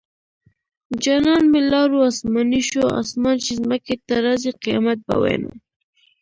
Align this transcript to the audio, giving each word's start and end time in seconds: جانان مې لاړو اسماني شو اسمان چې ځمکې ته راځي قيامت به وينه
جانان 1.03 1.43
مې 1.51 1.61
لاړو 1.71 1.99
اسماني 2.09 2.61
شو 2.69 2.83
اسمان 3.01 3.35
چې 3.45 3.51
ځمکې 3.61 3.95
ته 4.07 4.15
راځي 4.25 4.51
قيامت 4.63 4.99
به 5.07 5.15
وينه 5.21 5.51